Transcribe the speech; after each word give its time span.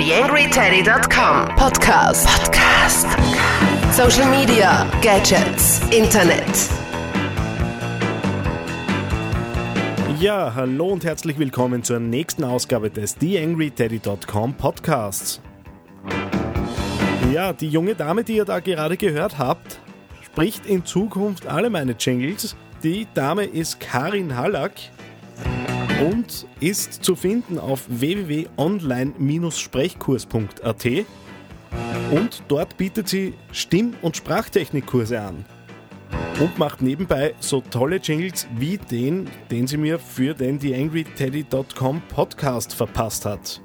TheAngryTeddy.com 0.00 1.56
Podcast. 1.56 2.26
Podcast. 2.26 3.06
Social 3.94 4.30
Media, 4.30 4.90
Gadgets, 5.02 5.82
Internet. 5.90 6.70
Ja, 10.18 10.54
hallo 10.54 10.86
und 10.86 11.04
herzlich 11.04 11.38
willkommen 11.38 11.82
zur 11.82 12.00
nächsten 12.00 12.44
Ausgabe 12.44 12.88
des 12.88 13.16
TheAngryTeddy.com 13.16 14.54
Podcasts. 14.54 15.42
Ja, 17.34 17.52
die 17.52 17.68
junge 17.68 17.94
Dame, 17.94 18.24
die 18.24 18.36
ihr 18.36 18.46
da 18.46 18.60
gerade 18.60 18.96
gehört 18.96 19.36
habt, 19.36 19.80
spricht 20.22 20.64
in 20.64 20.86
Zukunft 20.86 21.46
alle 21.46 21.68
meine 21.68 21.92
Jingles. 21.92 22.56
Die 22.82 23.06
Dame 23.12 23.44
ist 23.44 23.80
Karin 23.80 24.34
Hallack 24.34 24.72
und 26.00 26.46
ist 26.60 27.04
zu 27.04 27.14
finden 27.14 27.58
auf 27.58 27.84
www.online-sprechkurs.at 27.88 30.86
und 32.10 32.42
dort 32.48 32.76
bietet 32.76 33.08
sie 33.08 33.34
Stimm- 33.52 33.94
und 34.02 34.16
Sprachtechnikkurse 34.16 35.20
an 35.20 35.44
und 36.40 36.58
macht 36.58 36.82
nebenbei 36.82 37.34
so 37.38 37.60
tolle 37.60 37.96
Jingles 37.96 38.48
wie 38.56 38.78
den, 38.78 39.28
den 39.50 39.66
sie 39.66 39.76
mir 39.76 39.98
für 39.98 40.34
den 40.34 40.58
TheAngryTeddy.com 40.58 42.02
Podcast 42.08 42.74
verpasst 42.74 43.26
hat. 43.26 43.60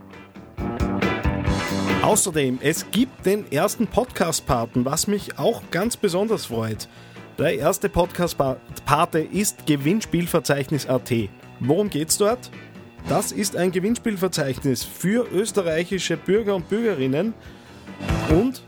Außerdem, 2.02 2.60
es 2.62 2.92
gibt 2.92 3.26
den 3.26 3.52
ersten 3.52 3.88
Podcast-Paten, 3.88 4.86
was 4.86 5.08
mich 5.08 5.40
auch 5.40 5.64
ganz 5.72 5.98
besonders 5.98 6.46
freut. 6.46 6.88
Der 7.40 7.58
erste 7.58 7.90
Podcast-Pate 7.90 9.20
ist 9.20 9.66
Gewinnspielverzeichnis.at. 9.66 11.12
Worum 11.68 11.90
geht's 11.90 12.18
dort? 12.18 12.52
Das 13.10 13.32
ist 13.32 13.56
ein 13.56 13.72
Gewinnspielverzeichnis 13.72 14.84
für 14.84 15.28
österreichische 15.32 16.16
Bürger 16.18 16.56
und 16.56 16.70
Bürgerinnen 16.70 17.34
und 18.30 18.64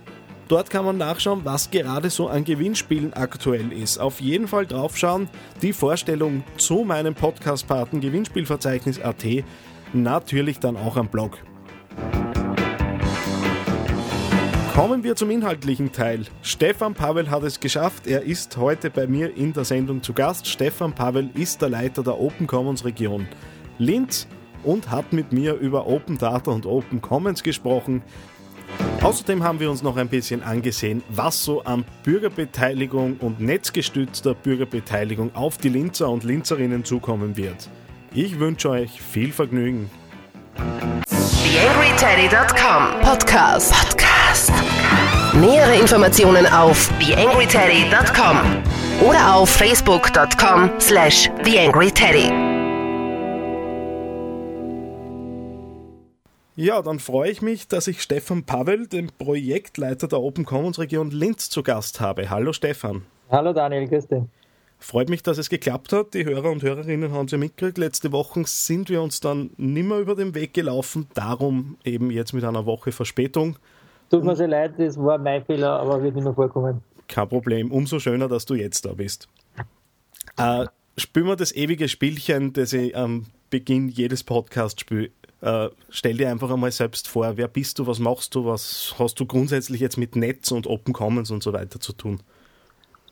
dort 0.47 0.69
kann 0.69 0.85
man 0.85 0.97
nachschauen, 0.97 1.41
was 1.43 1.69
gerade 1.69 2.09
so 2.09 2.27
an 2.27 2.43
Gewinnspielen 2.43 3.13
aktuell 3.13 3.71
ist. 3.71 3.99
Auf 3.99 4.19
jeden 4.19 4.47
Fall 4.47 4.65
draufschauen, 4.65 5.29
die 5.61 5.73
Vorstellung 5.73 6.43
zu 6.57 6.83
meinem 6.83 7.13
Podcast-Paten 7.13 8.01
Gewinnspielverzeichnis.at, 8.01 9.25
natürlich 9.93 10.59
dann 10.59 10.77
auch 10.77 10.97
am 10.97 11.07
Blog. 11.07 11.37
Kommen 14.77 15.03
wir 15.03 15.15
zum 15.15 15.31
inhaltlichen 15.31 15.91
Teil. 15.91 16.25
Stefan 16.43 16.93
Pavel 16.93 17.31
hat 17.31 17.41
es 17.41 17.59
geschafft. 17.59 18.05
Er 18.05 18.21
ist 18.21 18.57
heute 18.57 18.91
bei 18.91 19.07
mir 19.07 19.35
in 19.35 19.51
der 19.51 19.65
Sendung 19.65 20.03
zu 20.03 20.13
Gast. 20.13 20.45
Stefan 20.45 20.93
Pavel 20.93 21.31
ist 21.33 21.63
der 21.63 21.69
Leiter 21.69 22.03
der 22.03 22.19
Open 22.19 22.45
Commons 22.45 22.85
Region 22.85 23.27
Linz 23.79 24.27
und 24.63 24.91
hat 24.91 25.13
mit 25.13 25.31
mir 25.31 25.55
über 25.55 25.87
Open 25.87 26.19
Data 26.19 26.51
und 26.51 26.67
Open 26.67 27.01
Commons 27.01 27.41
gesprochen. 27.41 28.03
Außerdem 29.01 29.43
haben 29.43 29.59
wir 29.59 29.71
uns 29.71 29.81
noch 29.81 29.97
ein 29.97 30.09
bisschen 30.09 30.43
angesehen, 30.43 31.01
was 31.09 31.43
so 31.43 31.63
an 31.63 31.83
Bürgerbeteiligung 32.03 33.17
und 33.17 33.39
netzgestützter 33.39 34.35
Bürgerbeteiligung 34.35 35.33
auf 35.33 35.57
die 35.57 35.69
Linzer 35.69 36.07
und 36.07 36.23
Linzerinnen 36.23 36.85
zukommen 36.85 37.35
wird. 37.35 37.67
Ich 38.13 38.37
wünsche 38.37 38.69
euch 38.69 39.01
viel 39.01 39.31
Vergnügen. 39.31 39.89
TheAngryTeddy.com 41.09 43.01
Podcast. 43.01 43.73
Podcast. 43.73 44.16
Nähere 45.41 45.79
Informationen 45.79 46.47
auf 46.47 46.89
TheAngryTeddy.com 46.99 49.07
oder 49.07 49.35
auf 49.35 49.51
Facebook.com 49.51 50.71
slash 50.79 51.29
TheAngryTeddy. 51.43 52.31
Ja, 56.55 56.81
dann 56.81 56.97
freue 56.97 57.29
ich 57.29 57.43
mich, 57.43 57.67
dass 57.67 57.87
ich 57.87 58.01
Stefan 58.01 58.45
Pavel, 58.45 58.87
den 58.87 59.11
Projektleiter 59.15 60.07
der 60.07 60.21
Open 60.21 60.43
Commons 60.43 60.79
Region 60.79 61.11
Linz, 61.11 61.51
zu 61.51 61.61
Gast 61.61 61.99
habe. 61.99 62.31
Hallo 62.31 62.51
Stefan. 62.51 63.03
Hallo 63.29 63.53
Daniel, 63.53 63.87
grüß 63.87 64.07
dich. 64.07 64.23
Freut 64.79 65.09
mich, 65.09 65.21
dass 65.21 65.37
es 65.37 65.49
geklappt 65.49 65.93
hat. 65.93 66.15
Die 66.15 66.25
Hörer 66.25 66.49
und 66.49 66.63
Hörerinnen 66.63 67.11
haben 67.11 67.25
es 67.25 67.31
ja 67.31 67.37
mitgekriegt. 67.37 67.77
Letzte 67.77 68.11
Woche 68.11 68.41
sind 68.47 68.89
wir 68.89 69.03
uns 69.03 69.19
dann 69.19 69.51
nimmer 69.57 69.97
über 69.97 70.15
den 70.15 70.33
Weg 70.33 70.55
gelaufen. 70.55 71.05
Darum 71.13 71.77
eben 71.83 72.09
jetzt 72.09 72.33
mit 72.33 72.43
einer 72.43 72.65
Woche 72.65 72.91
Verspätung. 72.91 73.57
Tut 74.09 74.23
mir 74.23 74.35
sehr 74.35 74.47
leid, 74.47 74.73
das 74.77 74.97
war 74.97 75.17
mein 75.17 75.43
Fehler, 75.43 75.79
aber 75.79 76.01
wird 76.01 76.15
nicht 76.15 76.23
mehr 76.23 76.33
vorkommen. 76.33 76.81
Kein 77.07 77.27
Problem. 77.27 77.71
Umso 77.71 77.99
schöner, 77.99 78.27
dass 78.27 78.45
du 78.45 78.55
jetzt 78.55 78.85
da 78.85 78.93
bist. 78.93 79.27
Äh, 80.37 80.65
spielen 80.97 81.27
wir 81.27 81.35
das 81.35 81.53
ewige 81.55 81.87
Spielchen, 81.87 82.53
das 82.53 82.73
ich 82.73 82.95
am 82.95 83.25
Beginn 83.49 83.89
jedes 83.89 84.23
Podcasts 84.23 84.81
spiele. 84.81 85.09
Äh, 85.41 85.69
stell 85.89 86.17
dir 86.17 86.29
einfach 86.29 86.49
einmal 86.51 86.71
selbst 86.71 87.07
vor, 87.07 87.37
wer 87.37 87.47
bist 87.47 87.79
du, 87.79 87.87
was 87.87 87.99
machst 87.99 88.33
du, 88.33 88.45
was 88.45 88.95
hast 88.97 89.19
du 89.19 89.25
grundsätzlich 89.25 89.79
jetzt 89.81 89.97
mit 89.97 90.15
Netz 90.15 90.51
und 90.51 90.67
Open 90.67 90.93
Commons 90.93 91.31
und 91.31 91.43
so 91.43 91.53
weiter 91.53 91.79
zu 91.79 91.93
tun? 91.93 92.19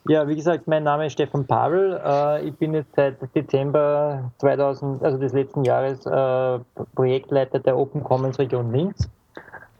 Ja, 0.07 0.27
wie 0.27 0.35
gesagt, 0.35 0.67
mein 0.67 0.83
Name 0.83 1.07
ist 1.07 1.13
Stefan 1.13 1.45
Pavel. 1.45 1.99
Äh, 2.03 2.47
ich 2.47 2.55
bin 2.55 2.73
jetzt 2.73 2.95
seit 2.95 3.17
Dezember 3.35 4.31
2000, 4.37 5.03
also 5.03 5.17
des 5.17 5.33
letzten 5.33 5.63
Jahres, 5.63 6.05
äh, 6.05 6.59
Projektleiter 6.93 7.59
der 7.59 7.77
Open 7.77 8.03
Commons 8.03 8.37
Region 8.37 8.71
Linz. 8.71 9.09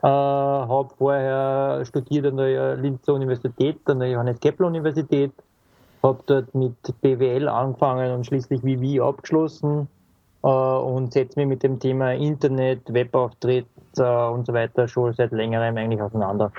Äh, 0.06 0.08
habe 0.08 0.94
vorher 1.00 1.84
studiert 1.84 2.28
an 2.28 2.38
der 2.38 2.76
Linzer 2.76 3.16
Universität, 3.16 3.80
an 3.86 3.98
der 3.98 4.10
Johannes 4.10 4.40
Kepler 4.40 4.68
Universität, 4.68 5.32
habe 6.04 6.22
dort 6.28 6.54
mit 6.54 6.76
BWL 7.02 7.50
angefangen 7.50 8.14
und 8.14 8.24
schließlich 8.24 8.62
WWI 8.62 9.02
abgeschlossen 9.02 9.88
äh, 10.44 10.48
und 10.48 11.12
setze 11.12 11.40
mich 11.40 11.48
mit 11.48 11.64
dem 11.64 11.80
Thema 11.80 12.14
Internet, 12.14 12.82
Webauftritt 12.94 13.66
äh, 13.98 14.04
und 14.04 14.46
so 14.46 14.54
weiter 14.54 14.88
schon 14.88 15.12
seit 15.16 15.32
längerem 15.32 15.76
eigentlich 15.76 16.00
auseinander. 16.04 16.52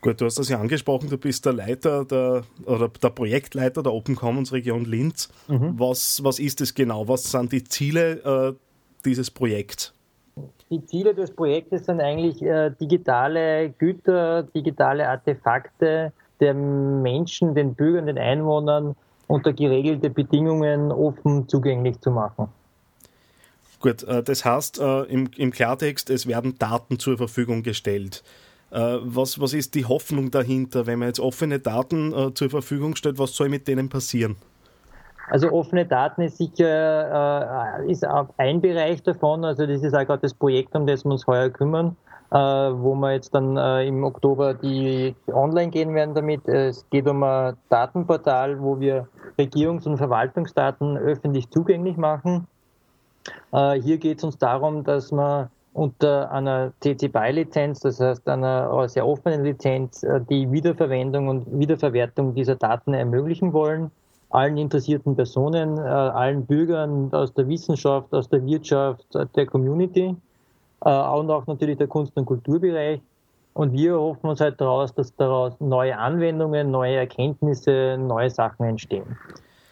Gut, 0.00 0.20
du 0.20 0.26
hast 0.26 0.38
das 0.38 0.48
ja 0.48 0.60
angesprochen, 0.60 1.10
du 1.10 1.18
bist 1.18 1.44
der 1.44 1.54
Leiter 1.54 2.04
der, 2.04 2.42
oder 2.66 2.88
der 2.88 3.10
Projektleiter 3.10 3.82
der 3.82 3.92
Open 3.92 4.14
Commons 4.14 4.52
Region 4.52 4.84
Linz. 4.84 5.28
Mhm. 5.48 5.74
Was, 5.76 6.22
was 6.22 6.38
ist 6.38 6.60
es 6.60 6.72
genau? 6.72 7.08
Was 7.08 7.32
sind 7.32 7.50
die 7.50 7.64
Ziele 7.64 8.52
äh, 8.52 8.54
dieses 9.04 9.28
Projekts? 9.32 9.92
Die 10.70 10.84
Ziele 10.86 11.14
des 11.14 11.30
Projektes 11.30 11.86
sind 11.86 12.00
eigentlich 12.00 12.42
äh, 12.42 12.70
digitale 12.80 13.70
Güter, 13.70 14.44
digitale 14.44 15.08
Artefakte 15.08 16.12
der 16.40 16.54
Menschen, 16.54 17.54
den 17.54 17.74
Bürgern, 17.74 18.06
den 18.06 18.18
Einwohnern 18.18 18.96
unter 19.26 19.52
geregelte 19.52 20.10
Bedingungen 20.10 20.90
offen 20.90 21.48
zugänglich 21.48 22.00
zu 22.00 22.10
machen. 22.10 22.48
Gut, 23.80 24.02
äh, 24.04 24.22
das 24.22 24.44
heißt 24.44 24.80
äh, 24.80 25.02
im, 25.02 25.28
im 25.36 25.50
Klartext, 25.50 26.08
es 26.10 26.26
werden 26.26 26.58
Daten 26.58 26.98
zur 26.98 27.16
Verfügung 27.16 27.62
gestellt. 27.62 28.22
Äh, 28.70 28.98
was, 29.02 29.40
was 29.40 29.52
ist 29.52 29.74
die 29.74 29.84
Hoffnung 29.84 30.30
dahinter, 30.30 30.86
wenn 30.86 30.98
man 30.98 31.08
jetzt 31.08 31.20
offene 31.20 31.58
Daten 31.58 32.32
zur 32.34 32.48
Verfügung 32.48 32.96
stellt? 32.96 33.18
Was 33.18 33.34
soll 33.34 33.48
mit 33.48 33.68
denen 33.68 33.88
passieren? 33.88 34.36
Also 35.32 35.50
offene 35.50 35.86
Daten 35.86 36.20
ist 36.20 36.36
sicher 36.36 37.80
äh, 37.80 37.90
ist 37.90 38.04
ein 38.36 38.60
Bereich 38.60 39.02
davon. 39.02 39.46
Also 39.46 39.64
das 39.64 39.82
ist 39.82 39.94
auch 39.94 40.04
gerade 40.04 40.20
das 40.20 40.34
Projekt, 40.34 40.76
um 40.76 40.86
das 40.86 41.06
wir 41.06 41.12
uns 41.12 41.26
heuer 41.26 41.48
kümmern, 41.48 41.96
äh, 42.32 42.36
wo 42.36 42.94
wir 42.94 43.14
jetzt 43.14 43.34
dann 43.34 43.56
äh, 43.56 43.86
im 43.86 44.04
Oktober 44.04 44.52
die 44.52 45.16
online 45.32 45.70
gehen 45.70 45.94
werden 45.94 46.14
damit. 46.14 46.46
Es 46.46 46.86
geht 46.90 47.08
um 47.08 47.22
ein 47.22 47.56
Datenportal, 47.70 48.60
wo 48.60 48.78
wir 48.78 49.08
Regierungs- 49.38 49.86
und 49.86 49.96
Verwaltungsdaten 49.96 50.98
öffentlich 50.98 51.48
zugänglich 51.48 51.96
machen. 51.96 52.46
Äh, 53.52 53.80
hier 53.80 53.96
geht 53.96 54.18
es 54.18 54.24
uns 54.24 54.36
darum, 54.36 54.84
dass 54.84 55.12
man 55.12 55.48
unter 55.72 56.30
einer 56.30 56.74
TC 56.80 57.10
BY-Lizenz, 57.10 57.80
das 57.80 58.00
heißt 58.00 58.28
einer 58.28 58.86
sehr 58.86 59.06
offenen 59.06 59.44
Lizenz, 59.44 60.02
äh, 60.02 60.20
die 60.28 60.52
Wiederverwendung 60.52 61.28
und 61.28 61.58
Wiederverwertung 61.58 62.34
dieser 62.34 62.56
Daten 62.56 62.92
ermöglichen 62.92 63.54
wollen. 63.54 63.90
Allen 64.32 64.56
interessierten 64.56 65.14
Personen, 65.14 65.78
äh, 65.78 65.82
allen 65.82 66.44
Bürgern 66.46 67.12
aus 67.12 67.32
der 67.34 67.46
Wissenschaft, 67.48 68.12
aus 68.12 68.28
der 68.28 68.44
Wirtschaft, 68.44 69.06
der 69.36 69.46
Community 69.46 70.16
äh, 70.84 70.90
und 70.90 71.30
auch 71.30 71.46
natürlich 71.46 71.78
der 71.78 71.86
Kunst- 71.86 72.16
und 72.16 72.26
Kulturbereich. 72.26 73.00
Und 73.54 73.72
wir 73.72 73.98
hoffen 73.98 74.30
uns 74.30 74.40
halt 74.40 74.60
daraus, 74.60 74.94
dass 74.94 75.14
daraus 75.16 75.52
neue 75.60 75.96
Anwendungen, 75.98 76.70
neue 76.70 76.96
Erkenntnisse, 76.96 77.98
neue 77.98 78.30
Sachen 78.30 78.64
entstehen. 78.64 79.16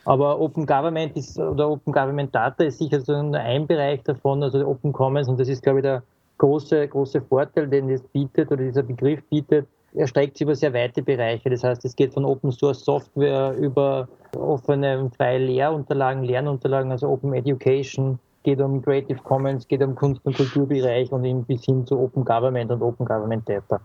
Aber 0.04 0.38
Open 0.38 0.66
Government 0.66 1.16
ist, 1.16 1.38
oder 1.38 1.70
Open 1.70 1.92
Government 1.92 2.34
Data 2.34 2.64
ist 2.64 2.78
sicher 2.78 3.00
so 3.00 3.14
ein 3.14 3.66
Bereich 3.66 4.02
davon, 4.02 4.42
also 4.42 4.66
Open 4.66 4.92
Commons, 4.92 5.28
und 5.28 5.40
das 5.40 5.48
ist, 5.48 5.62
glaube 5.62 5.78
ich, 5.78 5.82
der 5.82 6.02
große, 6.38 6.88
große 6.88 7.20
Vorteil, 7.22 7.68
den 7.68 7.88
das 7.88 8.02
bietet 8.02 8.50
oder 8.50 8.62
dieser 8.62 8.82
Begriff 8.82 9.22
bietet. 9.30 9.66
Er 9.94 10.06
streckt 10.06 10.37
sich 10.37 10.44
über 10.44 10.54
sehr 10.54 10.72
weite 10.72 11.02
Bereiche. 11.02 11.50
Das 11.50 11.64
heißt, 11.64 11.84
es 11.84 11.96
geht 11.96 12.14
von 12.14 12.25
Open 12.25 12.52
Source 12.52 12.84
Software 12.84 13.54
über 13.58 14.08
offene 14.37 15.00
und 15.00 15.16
freie 15.16 15.38
Lehrunterlagen, 15.38 16.22
Lernunterlagen, 16.22 16.92
also 16.92 17.08
Open 17.08 17.34
Education, 17.34 18.19
geht 18.44 18.60
um 18.60 18.82
Creative 18.82 19.19
Commons, 19.22 19.66
geht 19.66 19.82
um 19.82 19.94
Kunst- 19.94 20.25
und 20.25 20.37
Kulturbereich 20.37 21.10
und 21.10 21.46
bis 21.46 21.64
hin 21.64 21.87
zu 21.87 21.98
Open 21.98 22.25
Government 22.25 22.70
und 22.70 22.82
Open 22.82 23.04
Government 23.04 23.48
Data. 23.48 23.81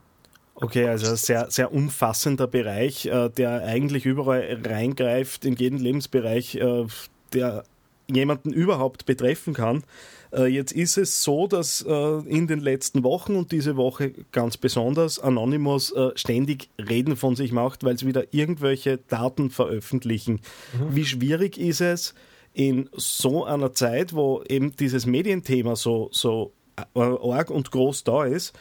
Okay, 0.55 0.87
also 0.87 1.11
ein 1.11 1.17
sehr, 1.17 1.51
sehr 1.51 1.73
umfassender 1.73 2.47
Bereich, 2.47 3.07
äh, 3.07 3.29
der 3.29 3.63
eigentlich 3.65 4.05
überall 4.05 4.61
reingreift, 4.63 5.43
in 5.43 5.55
jeden 5.55 5.79
Lebensbereich, 5.79 6.55
äh, 6.55 6.85
der 7.33 7.63
jemanden 8.07 8.53
überhaupt 8.53 9.05
betreffen 9.05 9.53
kann. 9.53 9.83
Äh, 10.31 10.47
jetzt 10.47 10.71
ist 10.71 10.97
es 10.97 11.23
so, 11.23 11.47
dass 11.47 11.81
äh, 11.87 12.17
in 12.27 12.47
den 12.47 12.59
letzten 12.59 13.03
Wochen 13.03 13.35
und 13.35 13.51
diese 13.51 13.77
Woche 13.77 14.13
ganz 14.31 14.57
besonders 14.57 15.19
Anonymous 15.19 15.91
äh, 15.91 16.11
ständig 16.15 16.69
Reden 16.77 17.15
von 17.15 17.35
sich 17.35 17.51
macht, 17.51 17.83
weil 17.83 17.95
es 17.95 18.05
wieder 18.05 18.33
irgendwelche 18.33 18.97
Daten 18.97 19.49
veröffentlichen. 19.49 20.41
Mhm. 20.73 20.95
Wie 20.95 21.05
schwierig 21.05 21.57
ist 21.57 21.81
es 21.81 22.13
in 22.53 22.89
so 22.93 23.43
einer 23.45 23.73
Zeit, 23.73 24.13
wo 24.13 24.43
eben 24.47 24.75
dieses 24.75 25.05
Medienthema 25.05 25.75
so, 25.75 26.09
so 26.11 26.53
arg 26.93 27.49
und 27.49 27.71
groß 27.71 28.03
da 28.03 28.25
ist, 28.25 28.53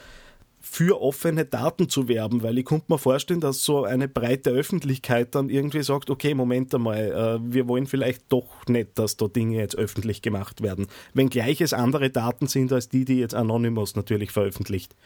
für 0.67 1.01
offene 1.03 1.45
Daten 1.45 1.91
zu 1.91 2.09
werben, 2.09 2.43
weil 2.43 2.57
ich 2.57 2.65
könnte 2.65 2.87
mir 2.89 2.99
vorstellen, 2.99 3.41
dass 3.41 3.63
so 3.63 3.85
eine 3.85 4.09
breite 4.09 4.51
Öffentlichkeit 4.51 5.35
dann 5.35 5.51
irgendwie 5.51 5.83
sagt, 5.83 6.09
okay, 6.09 6.35
Moment 6.35 6.75
einmal, 6.75 6.99
äh, 6.99 7.39
wir 7.43 7.69
wollen 7.69 7.87
vielleicht 7.87 8.33
doch 8.33 8.67
nicht, 8.67 8.99
dass 8.99 9.19
da 9.19 9.29
Dinge 9.29 9.59
jetzt 9.59 9.77
öffentlich 9.77 10.23
gemacht 10.23 10.63
werden, 10.63 10.87
wenngleich 11.13 11.61
es 11.61 11.75
andere 11.75 12.09
Daten 12.09 12.47
sind 12.47 12.73
als 12.73 12.89
die, 12.89 13.05
die 13.05 13.21
jetzt 13.21 13.35
Anonymous 13.35 13.95
natürlich 13.95 14.33
veröffentlicht. 14.33 14.97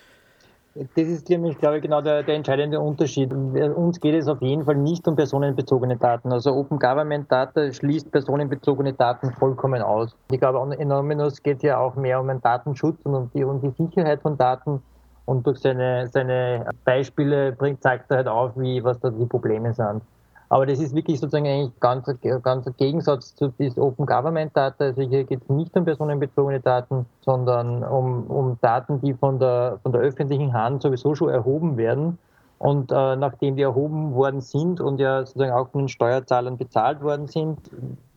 Das 0.75 1.09
ist 1.09 1.29
nämlich, 1.29 1.59
glaube 1.59 1.79
ich, 1.79 1.83
genau 1.83 2.01
der, 2.03 2.23
der, 2.23 2.37
entscheidende 2.37 2.79
Unterschied. 2.79 3.33
Uns 3.33 3.99
geht 3.99 4.15
es 4.15 4.29
auf 4.29 4.41
jeden 4.41 4.65
Fall 4.65 4.77
nicht 4.77 5.09
um 5.09 5.17
personenbezogene 5.17 5.97
Daten. 5.97 6.31
Also 6.31 6.55
Open 6.55 6.79
Government 6.79 7.33
Data 7.33 7.73
schließt 7.73 8.13
personenbezogene 8.13 8.93
Daten 8.93 9.33
vollkommen 9.33 9.83
aus. 9.83 10.15
Ich 10.31 10.39
glaube, 10.39 10.61
Anonymous 10.61 11.43
geht 11.43 11.65
ja 11.65 11.79
auch 11.79 11.97
mehr 11.97 12.21
um 12.21 12.29
den 12.29 12.41
Datenschutz 12.41 13.01
und 13.03 13.15
um 13.15 13.31
die, 13.35 13.43
um 13.43 13.61
die 13.61 13.71
Sicherheit 13.71 14.23
von 14.23 14.39
Daten 14.39 14.81
und 15.29 15.47
durch 15.47 15.59
seine, 15.59 16.09
seine 16.09 16.65
Beispiele 16.87 17.53
bringt, 17.53 17.83
zeigt 17.83 18.11
er 18.11 18.19
halt 18.19 18.29
auf, 18.29 18.53
wie, 18.57 18.83
was 18.83 18.99
da 19.01 19.11
die 19.11 19.27
Probleme 19.27 19.75
sind. 19.75 20.01
Aber 20.49 20.65
das 20.65 20.81
ist 20.81 20.95
wirklich 20.95 21.21
sozusagen 21.21 21.47
eigentlich 21.47 21.79
ganz, 21.81 22.11
ganz 22.43 22.67
ein 22.67 22.75
Gegensatz 22.79 23.35
zu 23.35 23.49
diesem 23.49 23.83
Open 23.83 24.07
Government 24.07 24.57
Data. 24.57 24.85
Also 24.85 25.03
hier 25.03 25.25
geht 25.25 25.43
es 25.43 25.49
nicht 25.51 25.77
um 25.77 25.85
personenbezogene 25.85 26.61
Daten, 26.61 27.05
sondern 27.21 27.85
um, 27.85 28.25
um 28.29 28.59
Daten, 28.63 29.03
die 29.03 29.13
von 29.13 29.39
der, 29.39 29.79
von 29.83 29.93
der 29.93 30.01
öffentlichen 30.01 30.55
Hand 30.55 30.81
sowieso 30.81 31.15
schon 31.15 31.29
erhoben 31.29 31.77
werden. 31.77 32.17
Und 32.59 32.91
äh, 32.91 33.15
nachdem 33.17 33.57
die 33.57 33.63
erhoben 33.63 34.15
worden 34.15 34.41
sind 34.41 34.81
und 34.81 34.99
ja 34.99 35.27
sozusagen 35.27 35.53
auch 35.53 35.69
von 35.69 35.83
den 35.83 35.89
Steuerzahlern 35.89 36.57
bezahlt 36.57 37.03
worden 37.03 37.27
sind, 37.27 37.59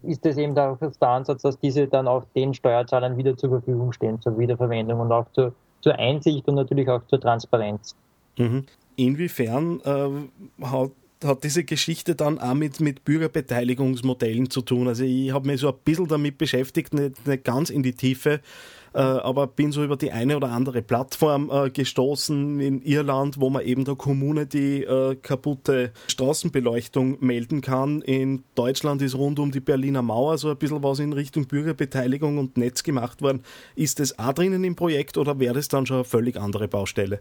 ist 0.04 0.26
es 0.26 0.38
eben 0.38 0.56
der 0.56 0.78
Ansatz, 1.02 1.42
dass 1.42 1.60
diese 1.60 1.88
dann 1.88 2.08
auch 2.08 2.24
den 2.36 2.54
Steuerzahlern 2.54 3.18
wieder 3.18 3.36
zur 3.36 3.50
Verfügung 3.50 3.92
stehen, 3.92 4.22
zur 4.22 4.40
Wiederverwendung 4.40 5.02
und 5.02 5.12
auch 5.12 5.26
zur 5.34 5.52
zur 5.82 5.98
Einsicht 5.98 6.48
und 6.48 6.56
natürlich 6.56 6.88
auch 6.90 7.06
zur 7.08 7.20
Transparenz. 7.20 7.96
Mhm. 8.38 8.66
Inwiefern 8.96 9.82
äh, 9.84 10.66
hat 10.66 10.92
hat 11.24 11.44
diese 11.44 11.64
Geschichte 11.64 12.16
dann 12.16 12.40
auch 12.40 12.54
mit, 12.54 12.80
mit 12.80 13.04
Bürgerbeteiligungsmodellen 13.04 14.50
zu 14.50 14.62
tun. 14.62 14.88
Also 14.88 15.04
ich 15.04 15.32
habe 15.32 15.48
mich 15.48 15.62
so 15.62 15.70
ein 15.70 15.80
bisschen 15.84 16.08
damit 16.08 16.38
beschäftigt, 16.38 16.94
nicht, 16.94 17.26
nicht 17.28 17.44
ganz 17.44 17.70
in 17.70 17.84
die 17.84 17.94
Tiefe, 17.94 18.42
äh, 18.94 19.00
aber 19.00 19.48
bin 19.48 19.72
so 19.72 19.84
über 19.84 19.96
die 19.96 20.12
eine 20.12 20.36
oder 20.36 20.50
andere 20.50 20.82
Plattform 20.82 21.50
äh, 21.52 21.70
gestoßen 21.70 22.60
in 22.60 22.82
Irland, 22.82 23.40
wo 23.40 23.50
man 23.50 23.64
eben 23.64 23.86
der 23.86 23.96
Kommune 23.96 24.46
die 24.46 24.84
äh, 24.84 25.16
kaputte 25.16 25.92
Straßenbeleuchtung 26.08 27.18
melden 27.22 27.62
kann. 27.62 28.02
In 28.02 28.44
Deutschland 28.56 29.02
ist 29.02 29.16
rund 29.16 29.40
um 29.40 29.52
die 29.52 29.62
Berliner 29.62 30.02
Mauer 30.02 30.38
so 30.38 30.50
ein 30.50 30.58
bisschen 30.58 30.84
was 30.84 31.00
in 31.00 31.14
Richtung 31.14 31.48
Bürgerbeteiligung 31.48 32.38
und 32.38 32.58
Netz 32.58 32.84
gemacht 32.84 33.22
worden. 33.22 33.44
Ist 33.76 34.00
das 34.00 34.20
auch 34.20 34.34
drinnen 34.34 34.64
im 34.64 34.76
Projekt 34.76 35.18
oder 35.18 35.40
wäre 35.40 35.54
das 35.54 35.68
dann 35.68 35.86
schon 35.86 35.98
eine 35.98 36.06
völlig 36.06 36.38
andere 36.38 36.68
Baustelle? 36.68 37.20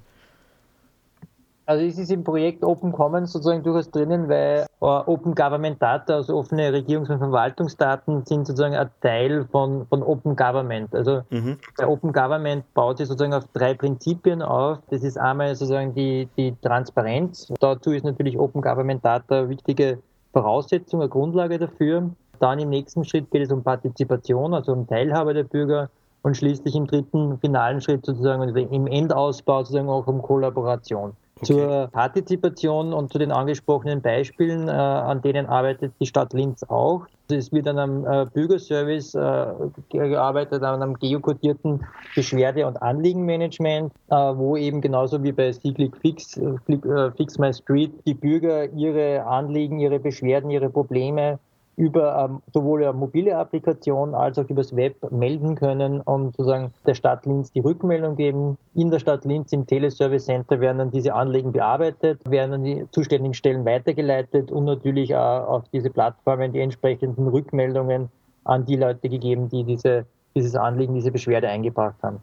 Also 1.67 1.85
es 1.85 1.99
ist 1.99 2.11
im 2.11 2.25
Projekt 2.25 2.65
Open 2.65 2.93
Commons 2.93 3.33
sozusagen 3.33 3.63
durchaus 3.63 3.91
drinnen, 3.91 4.29
weil 4.29 4.67
äh, 4.81 4.85
Open 4.85 5.35
Government 5.35 5.81
Data, 5.81 6.17
also 6.17 6.37
offene 6.37 6.73
Regierungs- 6.73 7.11
und 7.11 7.19
Verwaltungsdaten, 7.19 8.25
sind 8.25 8.47
sozusagen 8.47 8.75
ein 8.75 8.91
Teil 9.01 9.47
von, 9.53 9.87
von 9.87 10.03
Open 10.03 10.35
Government. 10.35 10.95
Also 10.95 11.23
mhm. 11.31 11.59
bei 11.77 11.87
Open 11.87 12.13
Government 12.13 12.65
baut 12.75 12.99
sich 12.99 13.07
sozusagen 13.07 13.35
auf 13.35 13.45
drei 13.53 13.75
Prinzipien 13.75 14.43
auf. 14.43 14.79
Das 14.91 15.05
ist 15.05 15.17
einmal 15.17 15.55
sozusagen 15.55 15.95
die, 15.95 16.29
die 16.37 16.57
Transparenz. 16.61 17.53
Dazu 17.61 17.93
ist 17.93 18.05
natürlich 18.05 18.39
Open 18.39 18.63
Government 18.63 19.05
Data 19.05 19.41
eine 19.41 19.49
wichtige 19.49 19.99
Voraussetzung, 20.33 21.01
eine 21.01 21.09
Grundlage 21.09 21.59
dafür. 21.59 22.11
Dann 22.41 22.59
im 22.59 22.71
nächsten 22.71 23.05
Schritt 23.05 23.31
geht 23.31 23.43
es 23.43 23.53
um 23.53 23.63
Partizipation, 23.63 24.55
also 24.55 24.73
um 24.73 24.87
Teilhabe 24.87 25.35
der 25.35 25.45
Bürger 25.45 25.91
und 26.23 26.37
schließlich 26.37 26.75
im 26.75 26.87
dritten 26.87 27.39
finalen 27.39 27.81
Schritt 27.81 28.05
sozusagen 28.05 28.55
im 28.55 28.87
Endausbau 28.87 29.61
sozusagen 29.61 29.89
auch 29.89 30.07
um 30.07 30.23
Kollaboration. 30.23 31.13
Okay. 31.43 31.55
Zur 31.55 31.89
Partizipation 31.93 32.93
und 32.93 33.11
zu 33.11 33.19
den 33.19 33.33
angesprochenen 33.33 34.03
Beispielen, 34.03 34.69
äh, 34.69 34.73
an 34.73 35.23
denen 35.23 35.47
arbeitet 35.47 35.95
die 35.99 36.05
Stadt 36.05 36.35
Linz 36.35 36.63
auch. 36.65 37.07
Es 37.31 37.51
wird 37.51 37.67
an 37.67 37.79
einem 37.79 38.05
äh, 38.05 38.27
Bürgerservice 38.27 39.15
äh, 39.15 39.47
gearbeitet, 39.89 40.63
an 40.63 40.83
einem 40.83 40.99
geokodierten 40.99 41.81
Beschwerde- 42.15 42.67
und 42.67 42.83
Anliegenmanagement, 42.83 43.91
äh, 44.11 44.15
wo 44.15 44.55
eben 44.59 44.83
genauso 44.83 45.23
wie 45.23 45.33
bei 45.33 45.51
Seaclick 45.51 45.97
Fix, 45.97 46.37
äh, 46.37 46.57
äh, 46.73 47.11
Fix 47.13 47.39
My 47.39 47.55
Street, 47.55 47.93
die 48.05 48.15
Bürger 48.15 48.71
ihre 48.73 49.25
Anliegen, 49.25 49.81
ihre 49.81 49.99
Beschwerden, 49.99 50.51
ihre 50.51 50.69
Probleme 50.69 51.39
über 51.81 52.25
ähm, 52.25 52.43
sowohl 52.53 52.85
eine 52.85 52.93
mobile 52.93 53.35
Applikation 53.39 54.15
als 54.15 54.39
auch 54.39 54.49
übers 54.51 54.77
Web 54.77 55.11
melden 55.11 55.55
können 55.55 56.03
und 56.03 56.37
sozusagen 56.37 56.75
der 56.87 56.93
Stadt 56.93 57.25
Linz 57.25 57.53
die 57.53 57.61
Rückmeldung 57.61 58.17
geben. 58.17 58.59
In 58.75 58.91
der 58.91 58.99
Stadt 58.99 59.25
Linz 59.25 59.51
im 59.53 59.67
Teleservice 59.67 60.27
Center 60.27 60.61
werden 60.61 60.77
dann 60.77 60.91
diese 60.91 61.15
Anliegen 61.15 61.53
bearbeitet, 61.53 62.21
werden 62.31 62.53
an 62.53 62.65
die 62.65 62.85
zuständigen 62.91 63.33
Stellen 63.33 63.65
weitergeleitet 63.65 64.53
und 64.53 64.67
natürlich 64.67 65.17
auch 65.17 65.49
auf 65.49 65.69
diese 65.73 65.89
Plattformen 65.89 66.53
die 66.53 66.61
entsprechenden 66.61 67.27
Rückmeldungen 67.29 68.11
an 68.45 68.67
die 68.67 68.77
Leute 68.77 69.09
gegeben, 69.09 69.49
die 69.49 69.65
diese, 69.65 70.05
dieses 70.35 70.57
Anliegen, 70.57 70.93
diese 70.93 71.11
Beschwerde 71.11 71.49
eingebracht 71.49 71.97
haben. 72.03 72.19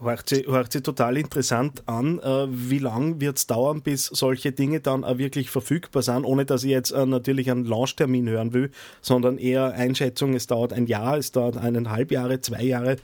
Hört 0.00 0.28
sich, 0.28 0.46
hört 0.46 0.72
sich 0.72 0.82
total 0.82 1.16
interessant 1.16 1.82
an. 1.86 2.18
Äh, 2.18 2.46
wie 2.48 2.78
lange 2.78 3.20
wird 3.20 3.38
es 3.38 3.46
dauern, 3.46 3.80
bis 3.80 4.06
solche 4.06 4.52
Dinge 4.52 4.80
dann 4.80 5.04
auch 5.04 5.18
wirklich 5.18 5.50
verfügbar 5.50 6.02
sind, 6.02 6.24
ohne 6.24 6.44
dass 6.44 6.64
ich 6.64 6.70
jetzt 6.70 6.90
äh, 6.90 7.06
natürlich 7.06 7.50
einen 7.50 7.64
Launchtermin 7.64 8.28
hören 8.28 8.52
will, 8.52 8.70
sondern 9.00 9.38
eher 9.38 9.72
Einschätzung, 9.72 10.34
es 10.34 10.48
dauert 10.48 10.72
ein 10.72 10.86
Jahr, 10.86 11.16
es 11.16 11.30
dauert 11.30 11.56
eineinhalb 11.56 12.10
Jahre, 12.10 12.40
zwei 12.40 12.62
Jahre, 12.62 12.96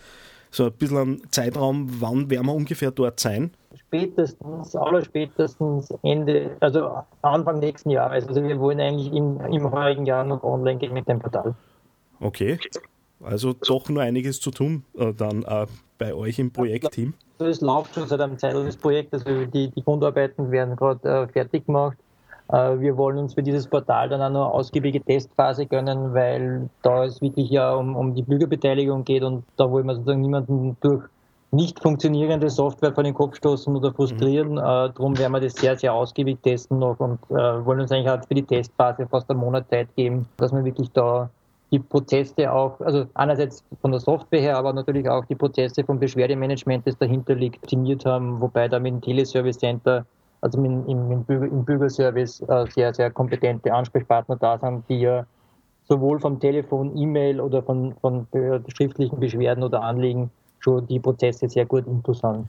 so 0.50 0.64
ein 0.66 0.72
bisschen 0.72 0.98
ein 0.98 1.22
Zeitraum, 1.30 1.88
wann 2.00 2.28
werden 2.28 2.46
wir 2.46 2.54
ungefähr 2.54 2.90
dort 2.90 3.20
sein? 3.20 3.52
Spätestens, 3.76 4.74
aller 4.74 5.04
spätestens 5.04 5.94
Ende, 6.02 6.56
also 6.60 6.90
Anfang 7.22 7.60
nächsten 7.60 7.90
Jahres. 7.90 8.26
Also 8.26 8.42
wir 8.42 8.58
wollen 8.58 8.80
eigentlich 8.80 9.12
im, 9.12 9.40
im 9.40 9.70
heurigen 9.70 10.06
Jahr 10.06 10.24
noch 10.24 10.42
online 10.42 10.78
gehen 10.78 10.92
mit 10.92 11.08
dem 11.08 11.20
Portal. 11.20 11.54
Okay. 12.20 12.58
Also 13.22 13.52
doch 13.52 13.88
nur 13.88 14.02
einiges 14.02 14.40
zu 14.40 14.50
tun 14.50 14.84
äh, 14.96 15.12
dann 15.12 15.42
äh, 15.42 15.66
bei 15.98 16.14
euch 16.14 16.38
im 16.38 16.50
Projektteam. 16.50 17.14
Es 17.38 17.60
läuft 17.60 17.94
schon 17.94 18.06
seit 18.06 18.20
einem 18.20 18.38
Zeitraum 18.38 18.66
des 18.66 18.76
Projektes. 18.76 19.24
Also 19.24 19.46
die, 19.46 19.70
die 19.70 19.82
Grundarbeiten 19.82 20.50
werden 20.50 20.76
gerade 20.76 21.08
äh, 21.08 21.28
fertig 21.28 21.66
gemacht. 21.66 21.96
Äh, 22.48 22.80
wir 22.80 22.96
wollen 22.96 23.18
uns 23.18 23.34
für 23.34 23.42
dieses 23.42 23.66
Portal 23.66 24.08
dann 24.08 24.22
auch 24.22 24.30
noch 24.30 24.46
eine 24.46 24.54
ausgiebige 24.54 25.00
Testphase 25.00 25.66
gönnen, 25.66 26.14
weil 26.14 26.68
da 26.82 27.04
es 27.04 27.20
wirklich 27.20 27.50
ja 27.50 27.74
um, 27.74 27.96
um 27.96 28.14
die 28.14 28.22
Bürgerbeteiligung 28.22 29.04
geht 29.04 29.22
und 29.22 29.44
da 29.56 29.70
wollen 29.70 29.86
wir 29.86 29.94
sozusagen 29.94 30.20
niemanden 30.20 30.76
durch 30.80 31.04
nicht 31.52 31.80
funktionierende 31.80 32.48
Software 32.48 32.92
vor 32.92 33.02
den 33.02 33.14
Kopf 33.14 33.36
stoßen 33.36 33.74
oder 33.74 33.92
frustrieren. 33.92 34.52
Mhm. 34.52 34.58
Äh, 34.58 34.62
darum 34.62 35.18
werden 35.18 35.32
wir 35.32 35.40
das 35.40 35.54
sehr, 35.54 35.76
sehr 35.76 35.92
ausgiebig 35.92 36.38
testen 36.42 36.78
noch 36.78 36.98
und 37.00 37.18
äh, 37.30 37.64
wollen 37.64 37.80
uns 37.80 37.92
eigentlich 37.92 38.08
halt 38.08 38.26
für 38.26 38.34
die 38.34 38.44
Testphase 38.44 39.06
fast 39.06 39.30
einen 39.30 39.40
Monat 39.40 39.68
Zeit 39.68 39.88
geben, 39.96 40.26
dass 40.36 40.52
wir 40.52 40.64
wirklich 40.64 40.90
da 40.92 41.30
die 41.70 41.78
Prozesse 41.78 42.52
auch, 42.52 42.80
also 42.80 43.06
einerseits 43.14 43.64
von 43.80 43.92
der 43.92 44.00
Software 44.00 44.40
her, 44.40 44.58
aber 44.58 44.72
natürlich 44.72 45.08
auch 45.08 45.24
die 45.24 45.36
Prozesse 45.36 45.84
vom 45.84 46.00
Beschwerdemanagement, 46.00 46.86
das 46.86 46.98
dahinter 46.98 47.34
liegt, 47.34 47.62
optimiert 47.62 48.04
haben, 48.04 48.40
wobei 48.40 48.68
da 48.68 48.78
mit 48.78 48.92
dem 48.92 49.00
Teleservice 49.00 49.58
Center, 49.58 50.04
also 50.40 50.58
im, 50.58 50.86
im, 50.88 51.24
im 51.28 51.64
Bürgerservice, 51.64 52.40
äh, 52.48 52.66
sehr, 52.70 52.92
sehr 52.92 53.10
kompetente 53.10 53.72
Ansprechpartner 53.72 54.36
da 54.36 54.58
sind, 54.58 54.84
die 54.88 55.00
ja 55.00 55.26
sowohl 55.84 56.18
vom 56.18 56.40
Telefon, 56.40 56.96
E-Mail 56.96 57.40
oder 57.40 57.62
von, 57.62 57.94
von 58.00 58.26
schriftlichen 58.68 59.20
Beschwerden 59.20 59.62
oder 59.62 59.82
Anliegen 59.82 60.30
schon 60.60 60.86
die 60.86 61.00
Prozesse 61.00 61.48
sehr 61.48 61.66
gut 61.66 61.84
haben. 62.22 62.48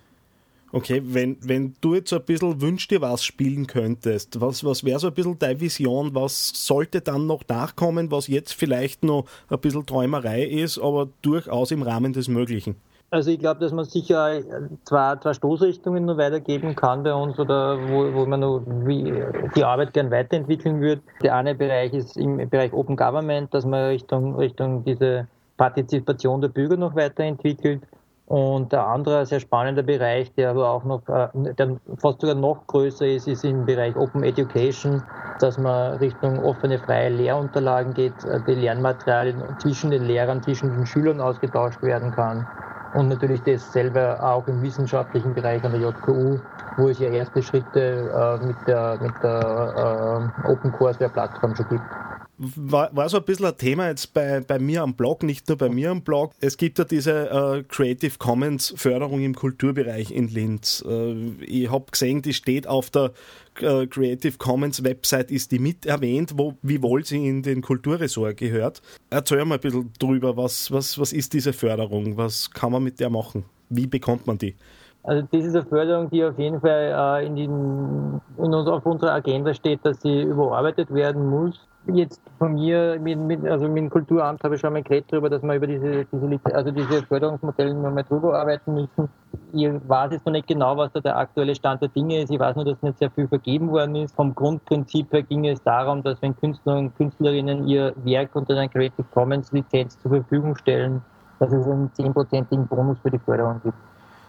Okay, 0.74 1.02
wenn, 1.04 1.38
wenn 1.42 1.74
du 1.82 1.96
jetzt 1.96 2.10
so 2.10 2.16
ein 2.16 2.24
bisschen 2.24 2.62
Wünsch 2.62 2.88
dir 2.88 3.02
was 3.02 3.26
spielen 3.26 3.68
könntest, 3.68 4.40
was, 4.40 4.64
was 4.64 4.86
wäre 4.86 5.00
so 5.00 5.08
ein 5.08 5.14
bisschen 5.14 5.38
deine 5.38 5.60
Vision, 5.60 6.16
was 6.16 6.52
sollte 6.54 7.02
dann 7.02 7.28
noch 7.28 7.44
nachkommen, 7.50 8.10
was 8.10 8.28
jetzt 8.28 8.54
vielleicht 8.54 9.04
noch 9.04 9.26
ein 9.50 9.60
bisschen 9.60 9.86
Träumerei 9.86 10.44
ist, 10.44 10.80
aber 10.80 11.10
durchaus 11.22 11.72
im 11.72 11.82
Rahmen 11.82 12.14
des 12.14 12.30
Möglichen? 12.30 12.76
Also 13.14 13.30
ich 13.30 13.40
glaube, 13.40 13.60
dass 13.60 13.74
man 13.74 13.84
sicher 13.84 14.40
zwei, 14.86 15.18
zwei 15.18 15.34
Stoßrichtungen 15.34 16.06
noch 16.06 16.16
weitergeben 16.16 16.74
kann 16.78 17.04
bei 17.04 17.14
uns 17.14 17.38
oder 17.38 17.78
wo, 17.90 18.14
wo 18.14 18.26
man 18.26 18.42
wie 18.88 19.14
die 19.54 19.66
Arbeit 19.66 19.92
gern 19.92 20.10
weiterentwickeln 20.12 20.80
würde. 20.80 21.02
Der 21.22 21.36
eine 21.36 21.54
Bereich 21.54 21.92
ist 21.92 22.16
im 22.16 22.50
Bereich 22.50 22.72
Open 22.72 22.96
Government, 22.96 23.54
dass 23.54 23.66
man 23.66 23.90
Richtung, 23.90 24.36
Richtung 24.38 24.86
diese 24.86 25.28
Partizipation 25.58 26.40
der 26.40 26.48
Bürger 26.48 26.78
noch 26.78 26.96
weiterentwickelt. 26.96 27.82
Und 28.32 28.72
der 28.72 28.88
andere 28.88 29.26
sehr 29.26 29.42
spannende 29.42 29.84
Bereich, 29.84 30.34
der 30.36 30.52
aber 30.52 30.70
auch 30.70 30.86
noch, 30.86 31.06
äh, 31.10 31.28
der 31.54 31.82
fast 31.98 32.22
sogar 32.22 32.34
noch 32.36 32.66
größer 32.66 33.06
ist, 33.06 33.28
ist 33.28 33.44
im 33.44 33.66
Bereich 33.66 33.98
Open 33.98 34.24
Education, 34.24 35.04
dass 35.38 35.58
man 35.58 35.98
Richtung 35.98 36.40
offene 36.40 36.80
freie 36.80 37.10
Lehrunterlagen 37.10 37.94
geht, 37.94 38.24
äh, 38.24 38.42
die 38.42 38.56
Lernmaterialien 38.56 39.60
zwischen 39.60 39.92
den 39.92 40.04
Lehrern, 40.04 40.42
zwischen 40.42 40.72
den 40.72 40.86
Schülern 40.86 41.20
ausgetauscht 41.20 41.82
werden 41.82 42.12
kann. 42.12 42.48
Und 42.94 43.10
natürlich 43.10 43.44
dasselbe 43.44 44.24
auch 44.24 44.48
im 44.48 44.62
wissenschaftlichen 44.62 45.34
Bereich 45.34 45.66
an 45.66 45.74
der 45.74 45.82
JKU, 45.82 46.40
wo 46.78 46.88
es 46.88 47.00
ja 47.00 47.10
erste 47.10 47.44
Schritte 47.44 48.40
äh, 48.42 48.46
mit 48.46 48.66
der, 48.66 48.98
mit 49.02 49.22
der 49.22 50.32
Open 50.44 50.72
Courseware 50.72 51.10
Plattform 51.12 51.54
schon 51.56 51.68
gibt 51.68 52.01
war, 52.42 52.96
war 52.96 53.08
so 53.08 53.18
ein 53.18 53.24
bisschen 53.24 53.46
ein 53.46 53.58
Thema 53.58 53.88
jetzt 53.88 54.14
bei, 54.14 54.40
bei 54.42 54.58
mir 54.58 54.82
am 54.82 54.96
Blog, 54.96 55.24
nicht 55.24 55.48
nur 55.48 55.58
bei 55.58 55.70
mir 55.70 55.92
am 55.92 56.02
Blog. 56.02 56.34
Es 56.40 56.58
gibt 56.58 56.80
ja 56.80 56.86
diese 56.86 57.30
äh, 57.30 57.64
Creative 57.64 58.18
Commons 58.18 58.74
Förderung 58.76 59.22
im 59.22 59.36
Kulturbereich 59.36 60.12
in 60.12 60.28
Linz. 60.28 60.84
Äh, 60.88 61.14
ich 61.42 61.70
habe 61.70 61.86
gesehen, 61.92 62.22
die 62.22 62.34
steht 62.34 62.66
auf 62.66 62.90
der 62.90 63.12
äh, 63.60 63.86
Creative 63.86 64.38
Commons 64.38 64.84
Website, 64.84 65.30
ist 65.30 65.52
die 65.52 65.60
mit 65.60 65.86
erwähnt, 65.86 66.34
wo, 66.36 66.56
wohl 66.62 67.06
sie 67.06 67.28
in 67.28 67.44
den 67.44 67.62
Kulturressort 67.62 68.38
gehört. 68.38 68.82
Erzähl 69.10 69.46
mal 69.46 69.56
ein 69.56 69.62
bisschen 69.62 69.92
drüber, 70.00 70.36
was, 70.36 70.72
was, 70.72 70.98
was 70.98 71.14
ist 71.14 71.34
diese 71.34 71.54
Förderung? 71.54 72.18
Was 72.18 72.50
kann 72.50 72.72
man 72.72 72.84
mit 72.84 73.00
der 73.00 73.10
machen? 73.10 73.46
Wie 73.70 73.88
bekommt 73.88 74.26
man 74.26 74.38
die? 74.38 74.56
Also 75.04 75.28
das 75.32 75.46
ist 75.46 75.56
eine 75.56 75.66
Förderung, 75.66 76.10
die 76.10 76.24
auf 76.24 76.38
jeden 76.38 76.62
Fall 76.62 77.22
äh, 77.22 77.26
in, 77.26 77.36
den, 77.36 78.22
in 78.38 78.54
uns, 78.54 78.68
auf 78.68 78.86
unserer 78.86 79.14
Agenda 79.14 79.54
steht, 79.54 79.84
dass 79.84 80.02
sie 80.02 80.22
überarbeitet 80.22 80.94
werden 80.94 81.30
muss 81.30 81.68
jetzt 81.88 82.22
von 82.38 82.54
mir, 82.54 83.00
mit, 83.00 83.18
mit, 83.20 83.46
also 83.46 83.68
mit 83.68 83.78
dem 83.78 83.90
Kulturamt 83.90 84.44
habe 84.44 84.56
ich 84.56 84.62
schon 84.62 84.74
mal 84.74 84.84
geredet 84.84 85.12
darüber, 85.12 85.30
dass 85.30 85.42
wir 85.42 85.56
über 85.56 85.68
diese, 85.68 86.06
diese, 86.06 86.56
also 86.56 86.72
diese 86.72 87.04
Förderungsmodelle 87.04 87.74
nochmal 87.74 88.04
drüber 88.04 88.40
arbeiten 88.40 88.74
müssen. 88.76 89.10
Ich 89.54 89.68
weiß 89.88 90.12
jetzt 90.12 90.26
noch 90.26 90.34
nicht 90.34 90.48
genau, 90.48 90.78
was 90.78 90.92
da 90.94 91.00
der 91.00 91.18
aktuelle 91.18 91.56
Stand 91.56 91.82
der 91.82 91.90
Dinge 91.90 92.22
ist. 92.22 92.32
Ich 92.32 92.40
weiß 92.40 92.56
nur, 92.56 92.66
dass 92.66 92.82
nicht 92.82 93.00
sehr 93.00 93.10
viel 93.12 93.28
vergeben 93.28 93.72
worden 93.72 93.96
ist. 93.96 94.16
Vom 94.16 94.34
Grundprinzip 94.36 95.12
her 95.12 95.24
ging 95.24 95.46
es 95.46 95.62
darum, 95.64 96.04
dass 96.04 96.22
wenn 96.22 96.36
Künstler 96.38 96.78
und 96.78 96.96
Künstlerinnen 96.96 97.68
ihr 97.68 97.94
Werk 98.04 98.36
unter 98.36 98.54
einer 98.54 98.70
Creative 98.70 99.06
Commons 99.14 99.52
Lizenz 99.52 99.98
zur 100.00 100.12
Verfügung 100.12 100.56
stellen, 100.56 101.02
dass 101.40 101.52
es 101.52 101.66
einen 101.66 101.92
zehnprozentigen 101.94 102.68
Bonus 102.68 103.00
für 103.00 103.10
die 103.10 103.20
Förderung 103.20 103.60
gibt. 103.64 103.78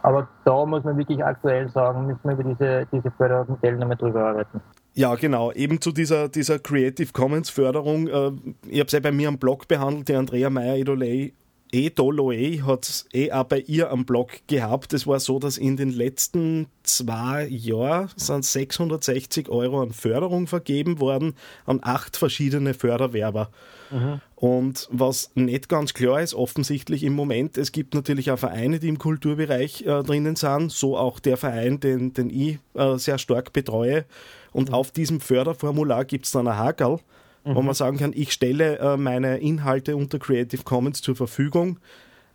Aber 0.02 0.28
da 0.44 0.66
muss 0.66 0.84
man 0.84 0.98
wirklich 0.98 1.24
aktuell 1.24 1.68
sagen, 1.68 2.06
müssen 2.06 2.20
wir 2.24 2.32
über 2.32 2.44
diese, 2.44 2.86
diese 2.92 3.10
Fördermodelle 3.12 3.76
nochmal 3.76 3.96
drüber 3.96 4.24
arbeiten. 4.24 4.60
Ja, 4.94 5.14
genau. 5.14 5.52
Eben 5.52 5.80
zu 5.80 5.92
dieser, 5.92 6.28
dieser 6.28 6.58
Creative 6.58 7.12
Commons 7.12 7.50
Förderung. 7.50 8.08
Äh, 8.08 8.32
ich 8.66 8.80
habe 8.80 8.86
es 8.86 8.92
ja 8.92 9.00
bei 9.00 9.12
mir 9.12 9.28
am 9.28 9.38
Blog 9.38 9.68
behandelt. 9.68 10.08
Die 10.08 10.14
Andrea 10.14 10.50
Meyer-Edolei 10.50 11.32
Edoloe 11.72 12.64
hat 12.66 12.86
es 12.86 13.06
eh 13.14 13.32
auch 13.32 13.44
bei 13.44 13.60
ihr 13.60 13.90
am 13.90 14.04
Blog 14.04 14.46
gehabt. 14.46 14.92
Es 14.92 15.06
war 15.06 15.18
so, 15.20 15.38
dass 15.38 15.56
in 15.56 15.78
den 15.78 15.90
letzten 15.90 16.66
zwei 16.82 17.46
Jahren 17.46 18.10
sind 18.16 18.44
660 18.44 19.48
Euro 19.48 19.80
an 19.80 19.92
Förderung 19.92 20.46
vergeben 20.46 21.00
worden 21.00 21.34
an 21.64 21.80
acht 21.82 22.18
verschiedene 22.18 22.74
Förderwerber. 22.74 23.50
Mhm. 23.90 24.20
Und 24.36 24.88
was 24.90 25.30
nicht 25.34 25.68
ganz 25.70 25.94
klar 25.94 26.20
ist, 26.20 26.34
offensichtlich 26.34 27.04
im 27.04 27.14
Moment, 27.14 27.56
es 27.56 27.72
gibt 27.72 27.94
natürlich 27.94 28.30
auch 28.30 28.38
Vereine, 28.38 28.78
die 28.78 28.88
im 28.88 28.98
Kulturbereich 28.98 29.82
äh, 29.82 30.02
drinnen 30.02 30.36
sind, 30.36 30.72
so 30.72 30.98
auch 30.98 31.20
der 31.20 31.38
Verein, 31.38 31.80
den, 31.80 32.12
den 32.12 32.28
ich 32.28 32.58
äh, 32.74 32.98
sehr 32.98 33.18
stark 33.18 33.52
betreue. 33.52 34.04
Und 34.52 34.68
mhm. 34.68 34.74
auf 34.74 34.90
diesem 34.90 35.20
Förderformular 35.20 36.04
gibt 36.04 36.26
es 36.26 36.32
dann 36.32 36.48
ein 36.48 36.58
Hakel, 36.58 36.98
mhm. 37.44 37.54
wo 37.54 37.62
man 37.62 37.74
sagen 37.74 37.98
kann, 37.98 38.12
ich 38.14 38.32
stelle 38.32 38.78
äh, 38.78 38.96
meine 38.96 39.38
Inhalte 39.38 39.96
unter 39.96 40.18
Creative 40.18 40.62
Commons 40.62 41.02
zur 41.02 41.16
Verfügung 41.16 41.78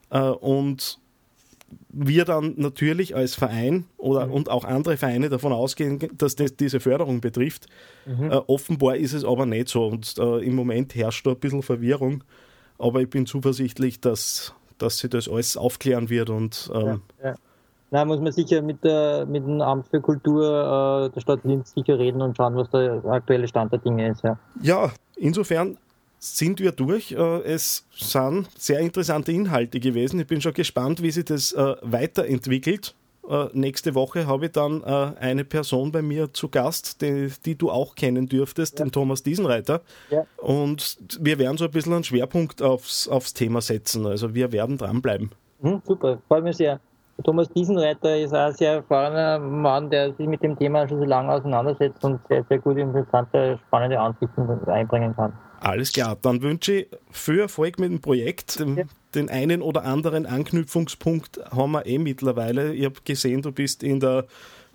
äh, 0.09 0.19
und 0.19 0.99
wir 1.89 2.25
dann 2.25 2.53
natürlich 2.57 3.15
als 3.15 3.35
Verein 3.35 3.85
oder 3.97 4.27
mhm. 4.27 4.33
und 4.33 4.49
auch 4.49 4.63
andere 4.63 4.97
Vereine 4.97 5.29
davon 5.29 5.51
ausgehen, 5.51 5.99
dass 6.17 6.35
das 6.35 6.55
diese 6.55 6.79
Förderung 6.79 7.21
betrifft. 7.21 7.67
Mhm. 8.05 8.31
Äh, 8.31 8.35
offenbar 8.47 8.95
ist 8.95 9.13
es 9.13 9.25
aber 9.25 9.45
nicht 9.45 9.69
so 9.69 9.87
und 9.87 10.17
äh, 10.17 10.39
im 10.39 10.55
Moment 10.55 10.95
herrscht 10.95 11.25
da 11.25 11.31
ein 11.31 11.39
bisschen 11.39 11.63
Verwirrung, 11.63 12.23
aber 12.77 13.01
ich 13.01 13.09
bin 13.09 13.25
zuversichtlich, 13.25 13.99
dass, 13.99 14.53
dass 14.77 14.99
sich 14.99 15.09
das 15.09 15.27
alles 15.27 15.57
aufklären 15.57 16.09
wird 16.09 16.29
und 16.29 16.71
ähm, 16.73 17.01
ja, 17.21 17.29
ja. 17.29 17.35
Na, 17.89 18.03
muss 18.03 18.19
man 18.19 18.31
sicher 18.33 18.61
mit, 18.61 18.83
der, 18.83 19.25
mit 19.25 19.45
dem 19.45 19.61
Amt 19.61 19.87
für 19.87 20.01
Kultur 20.01 21.07
äh, 21.07 21.09
der 21.13 21.21
Stadt 21.21 21.39
Linz 21.43 21.73
sicher 21.73 21.97
reden 21.97 22.21
und 22.21 22.35
schauen, 22.35 22.55
was 22.55 22.69
der 22.69 23.03
aktuelle 23.05 23.47
Stand 23.47 23.71
der 23.71 23.79
Dinge 23.79 24.09
ist. 24.09 24.23
Ja, 24.23 24.37
ja 24.61 24.91
insofern 25.15 25.77
sind 26.19 26.59
wir 26.59 26.71
durch. 26.71 27.13
Äh, 27.13 27.41
es 27.43 27.85
sind 27.95 28.49
sehr 28.57 28.79
interessante 28.79 29.31
Inhalte 29.31 29.79
gewesen. 29.79 30.19
Ich 30.19 30.27
bin 30.27 30.41
schon 30.41 30.53
gespannt, 30.53 31.01
wie 31.01 31.11
sich 31.11 31.25
das 31.25 31.53
äh, 31.53 31.75
weiterentwickelt. 31.81 32.93
Äh, 33.29 33.47
nächste 33.53 33.95
Woche 33.95 34.27
habe 34.27 34.45
ich 34.47 34.51
dann 34.51 34.83
eine 34.83 35.43
Person 35.43 35.91
bei 35.91 36.01
mir 36.01 36.33
zu 36.33 36.49
Gast, 36.49 37.01
die, 37.01 37.31
die 37.45 37.55
du 37.55 37.69
auch 37.69 37.95
kennen 37.95 38.27
dürftest, 38.27 38.79
ja. 38.79 38.85
den 38.85 38.91
Thomas 38.91 39.23
Diesenreiter. 39.23 39.81
Ja. 40.09 40.25
Und 40.37 40.97
wir 41.19 41.37
werden 41.37 41.57
so 41.57 41.65
ein 41.65 41.71
bisschen 41.71 41.93
einen 41.93 42.03
Schwerpunkt 42.03 42.61
aufs, 42.61 43.07
aufs 43.07 43.33
Thema 43.33 43.61
setzen. 43.61 44.05
Also 44.05 44.33
wir 44.33 44.51
werden 44.51 44.77
dranbleiben. 44.77 45.31
Mhm, 45.61 45.81
super, 45.85 46.21
freue 46.27 46.41
mich 46.41 46.57
sehr. 46.57 46.79
Thomas 47.23 47.49
Diesenreiter 47.49 48.17
ist 48.17 48.33
auch 48.33 48.47
ein 48.47 48.53
sehr 48.53 48.73
erfahrener 48.73 49.39
Mann, 49.39 49.89
der 49.89 50.13
sich 50.13 50.27
mit 50.27 50.43
dem 50.43 50.57
Thema 50.57 50.87
schon 50.87 50.99
so 50.99 51.05
lange 51.05 51.31
auseinandersetzt 51.31 52.03
und 52.03 52.19
sehr, 52.29 52.45
sehr 52.47 52.59
gute, 52.59 52.81
interessante, 52.81 53.59
spannende 53.67 53.99
Ansichten 53.99 54.47
einbringen 54.67 55.15
kann. 55.15 55.33
Alles 55.59 55.91
klar, 55.91 56.15
dann 56.21 56.41
wünsche 56.41 56.73
ich 56.73 56.87
viel 57.09 57.39
Erfolg 57.39 57.79
mit 57.79 57.89
dem 57.89 58.01
Projekt. 58.01 58.59
Den, 58.59 58.77
ja. 58.77 58.83
den 59.15 59.29
einen 59.29 59.61
oder 59.63 59.83
anderen 59.83 60.27
Anknüpfungspunkt 60.27 61.39
haben 61.51 61.71
wir 61.71 61.85
eh 61.87 61.97
mittlerweile. 61.97 62.73
Ich 62.73 62.85
habe 62.85 62.95
gesehen, 63.03 63.41
du 63.41 63.51
bist 63.51 63.81
in 63.81 63.99
der 63.99 64.25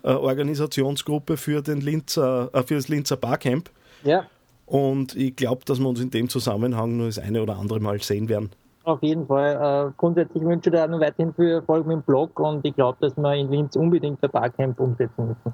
äh, 0.03 0.11
Organisationsgruppe 0.11 1.37
für, 1.37 1.61
den 1.61 1.79
Linzer, 1.79 2.49
äh, 2.53 2.63
für 2.63 2.75
das 2.75 2.89
Linzer 2.89 3.15
Barcamp. 3.15 3.69
Ja. 4.03 4.25
Und 4.65 5.15
ich 5.15 5.35
glaube, 5.35 5.63
dass 5.65 5.79
wir 5.79 5.87
uns 5.87 6.01
in 6.01 6.11
dem 6.11 6.27
Zusammenhang 6.27 6.97
nur 6.97 7.07
das 7.07 7.19
eine 7.19 7.41
oder 7.41 7.57
andere 7.57 7.79
Mal 7.79 8.01
sehen 8.01 8.27
werden. 8.27 8.51
Auf 8.83 9.01
jeden 9.01 9.27
Fall. 9.27 9.89
Äh, 9.89 9.91
grundsätzlich 9.97 10.43
wünsche 10.43 10.69
ich 10.69 10.75
dir 10.75 10.87
noch 10.87 10.99
weiterhin 10.99 11.33
viel 11.33 11.51
Erfolg 11.51 11.85
mit 11.87 11.95
dem 11.95 12.01
Blog 12.03 12.39
und 12.39 12.65
ich 12.65 12.75
glaube, 12.75 12.97
dass 12.99 13.15
wir 13.15 13.33
in 13.35 13.49
Linz 13.49 13.75
unbedingt 13.75 14.21
ein 14.23 14.29
Barcamp 14.29 14.79
umsetzen 14.79 15.29
müssen. 15.29 15.53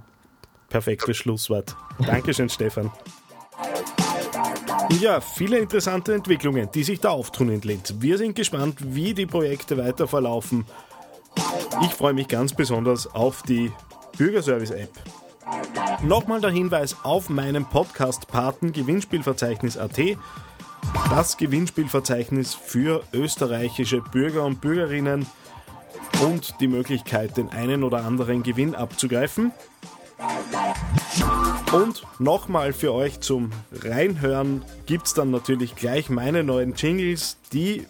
Perfektes 0.70 1.18
Schlusswort. 1.18 1.76
Dankeschön, 2.06 2.50
Stefan. 2.50 2.92
Ja, 5.00 5.22
viele 5.22 5.60
interessante 5.60 6.14
Entwicklungen, 6.14 6.70
die 6.74 6.84
sich 6.84 7.00
da 7.00 7.10
auftun 7.10 7.50
in 7.50 7.62
Linz. 7.62 7.96
Wir 8.00 8.18
sind 8.18 8.36
gespannt, 8.36 8.78
wie 8.80 9.14
die 9.14 9.26
Projekte 9.26 9.78
weiter 9.78 10.08
verlaufen. 10.08 10.66
Ich 11.82 11.94
freue 11.94 12.14
mich 12.14 12.28
ganz 12.28 12.54
besonders 12.54 13.14
auf 13.14 13.44
die 13.44 13.72
Bürgerservice-App. 14.18 14.90
Nochmal 16.04 16.42
der 16.42 16.50
Hinweis 16.50 16.96
auf 17.04 17.30
meinem 17.30 17.66
Podcast 17.66 18.28
Paten 18.28 18.72
Gewinnspielverzeichnis.at. 18.72 20.18
Das 21.10 21.38
Gewinnspielverzeichnis 21.38 22.54
für 22.54 23.04
österreichische 23.14 24.02
Bürger 24.02 24.46
und 24.46 24.62
Bürgerinnen 24.62 25.26
und 26.22 26.56
die 26.60 26.68
Möglichkeit, 26.68 27.38
den 27.38 27.50
einen 27.50 27.84
oder 27.84 28.06
anderen 28.06 28.44
Gewinn 28.44 28.76
abzugreifen. 28.76 29.52
Und 31.72 32.04
nochmal 32.20 32.74
für 32.74 32.94
euch 32.94 33.22
zum 33.22 33.52
Reinhören 33.72 34.64
gibt 34.86 35.08
es 35.08 35.14
dann 35.14 35.32
natürlich 35.32 35.76
gleich 35.76 36.10
meine 36.10 36.44
neuen 36.44 36.74
Jingles, 36.74 37.38
die 37.54 37.86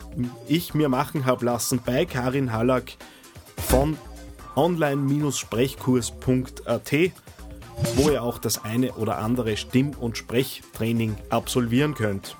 ich 0.48 0.74
mir 0.74 0.90
machen 0.90 1.26
habe 1.26 1.46
lassen 1.46 1.80
bei 1.86 2.06
Karin 2.06 2.52
Hallack 2.52 2.98
von 3.58 3.98
online-sprechkurs.at, 4.56 6.92
wo 7.96 8.10
ihr 8.10 8.22
auch 8.22 8.38
das 8.38 8.66
eine 8.66 8.92
oder 8.94 9.20
andere 9.20 9.56
Stimm- 9.56 9.96
und 9.98 10.18
Sprechtraining 10.18 11.16
absolvieren 11.30 11.94
könnt. 11.96 12.36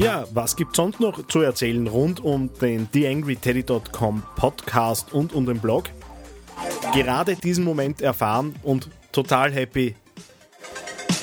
Ja, 0.00 0.24
was 0.32 0.56
gibt 0.56 0.76
sonst 0.76 0.98
noch 0.98 1.26
zu 1.26 1.40
erzählen 1.40 1.86
rund 1.86 2.20
um 2.20 2.50
den 2.60 2.90
TheAngryTeddy.com 2.90 4.22
Podcast 4.34 5.12
und 5.12 5.34
um 5.34 5.44
den 5.44 5.60
Blog? 5.60 5.90
gerade 6.92 7.36
diesen 7.36 7.64
Moment 7.64 8.00
erfahren 8.00 8.54
und 8.62 8.88
total 9.12 9.52
happy. 9.52 9.94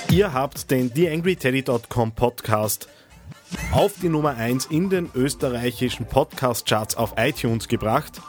Ihr 0.10 0.32
habt 0.32 0.70
den 0.72 0.94
TheAngryTeddy.com 0.94 2.12
Podcast 2.12 2.88
auf 3.72 3.94
die 4.02 4.10
Nummer 4.10 4.36
1 4.36 4.68
in 4.68 4.90
den 4.90 5.10
österreichischen 5.16 6.06
Podcast-Charts 6.06 6.96
auf 6.96 7.14
iTunes 7.18 7.68
gebracht. 7.68 8.22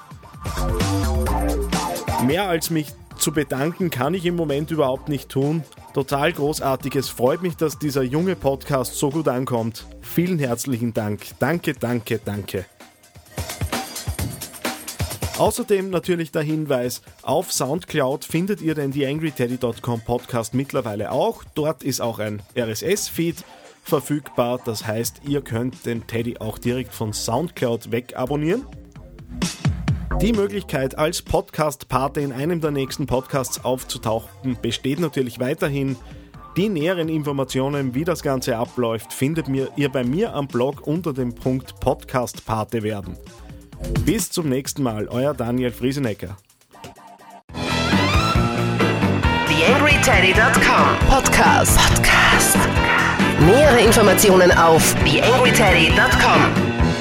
Mehr 2.26 2.48
als 2.48 2.70
mich 2.70 2.88
zu 3.18 3.32
bedanken 3.32 3.90
kann 3.90 4.14
ich 4.14 4.24
im 4.26 4.36
Moment 4.36 4.70
überhaupt 4.70 5.08
nicht 5.08 5.28
tun. 5.28 5.62
Total 5.94 6.32
großartig. 6.32 6.94
Es 6.94 7.08
freut 7.08 7.42
mich, 7.42 7.56
dass 7.56 7.78
dieser 7.78 8.02
junge 8.02 8.36
Podcast 8.36 8.94
so 8.96 9.10
gut 9.10 9.28
ankommt. 9.28 9.86
Vielen 10.00 10.38
herzlichen 10.38 10.92
Dank. 10.94 11.22
Danke, 11.38 11.72
danke, 11.74 12.20
danke. 12.24 12.66
Außerdem 15.38 15.90
natürlich 15.90 16.32
der 16.32 16.42
Hinweis, 16.42 17.00
auf 17.22 17.52
Soundcloud 17.52 18.24
findet 18.24 18.60
ihr 18.60 18.74
den 18.74 18.90
TheAngryTeddy.com 18.90 20.00
Podcast 20.00 20.52
mittlerweile 20.52 21.12
auch. 21.12 21.44
Dort 21.54 21.84
ist 21.84 22.00
auch 22.00 22.18
ein 22.18 22.42
RSS-Feed 22.56 23.44
verfügbar. 23.84 24.60
Das 24.64 24.84
heißt, 24.84 25.22
ihr 25.28 25.42
könnt 25.42 25.86
den 25.86 26.06
Teddy 26.08 26.38
auch 26.38 26.58
direkt 26.58 26.92
von 26.92 27.12
Soundcloud 27.12 27.92
weg 27.92 28.16
abonnieren. 28.16 28.66
Die 30.20 30.32
Möglichkeit, 30.32 30.98
als 30.98 31.22
Podcast-Pate 31.22 32.20
in 32.20 32.32
einem 32.32 32.60
der 32.60 32.72
nächsten 32.72 33.06
Podcasts 33.06 33.64
aufzutauchen, 33.64 34.58
besteht 34.60 34.98
natürlich 34.98 35.38
weiterhin. 35.38 35.96
Die 36.56 36.68
näheren 36.68 37.08
Informationen, 37.08 37.94
wie 37.94 38.04
das 38.04 38.22
Ganze 38.24 38.56
abläuft, 38.56 39.12
findet 39.12 39.46
ihr 39.76 39.88
bei 39.88 40.02
mir 40.02 40.34
am 40.34 40.48
Blog 40.48 40.84
unter 40.84 41.12
dem 41.12 41.36
Punkt 41.36 41.78
Podcast-Pate 41.78 42.82
werden. 42.82 43.16
Bis 44.04 44.32
zum 44.32 44.48
nächsten 44.48 44.82
Mal, 44.82 45.06
euer 45.06 45.34
Daniel 45.34 45.70
Friesenecker. 45.70 46.36
TheAngryTeddy.com 49.46 51.08
Podcast. 51.08 51.78
Podcast. 51.94 52.58
Nähere 53.46 53.80
Informationen 53.82 54.50
auf 54.50 54.96
TheAngryTeddy.com 55.04 56.67